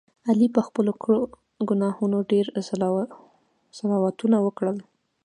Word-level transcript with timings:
علي 0.29 0.47
په 0.55 0.61
خپلو 0.67 0.91
کړو 1.01 1.19
ګناهونو 1.69 2.17
ډېر 2.31 2.45
صلواتونه 3.81 4.37
وکړل. 4.45 4.77